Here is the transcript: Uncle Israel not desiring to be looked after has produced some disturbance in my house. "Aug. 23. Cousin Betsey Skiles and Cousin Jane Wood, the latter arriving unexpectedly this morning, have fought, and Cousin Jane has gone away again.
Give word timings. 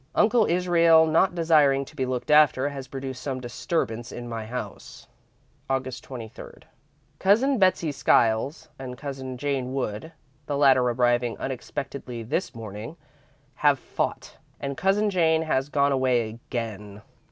Uncle 0.15 0.47
Israel 0.47 1.05
not 1.05 1.35
desiring 1.35 1.85
to 1.85 1.95
be 1.95 2.07
looked 2.07 2.31
after 2.31 2.67
has 2.69 2.87
produced 2.87 3.21
some 3.21 3.39
disturbance 3.39 4.11
in 4.11 4.27
my 4.27 4.47
house. 4.47 5.05
"Aug. 5.69 6.01
23. 6.01 6.63
Cousin 7.19 7.59
Betsey 7.59 7.91
Skiles 7.91 8.67
and 8.79 8.97
Cousin 8.97 9.37
Jane 9.37 9.75
Wood, 9.75 10.11
the 10.47 10.57
latter 10.57 10.81
arriving 10.81 11.37
unexpectedly 11.37 12.23
this 12.23 12.55
morning, 12.55 12.97
have 13.53 13.77
fought, 13.77 14.37
and 14.59 14.75
Cousin 14.75 15.11
Jane 15.11 15.43
has 15.43 15.69
gone 15.69 15.91
away 15.91 16.29
again. 16.29 17.03